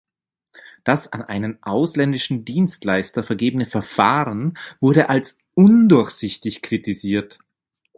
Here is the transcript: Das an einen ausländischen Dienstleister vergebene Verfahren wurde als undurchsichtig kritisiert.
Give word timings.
Das 0.83 1.13
an 1.13 1.21
einen 1.21 1.61
ausländischen 1.61 2.43
Dienstleister 2.43 3.21
vergebene 3.21 3.67
Verfahren 3.67 4.57
wurde 4.79 5.09
als 5.09 5.37
undurchsichtig 5.53 6.63
kritisiert. 6.63 7.37